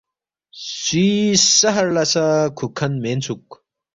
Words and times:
سُوی 0.79 1.07
سحر 1.57 1.85
لہ 1.95 2.03
سہ 2.11 2.25
کُھوک 2.57 2.71
کھن 2.77 2.93
مینسُوک 3.03 3.45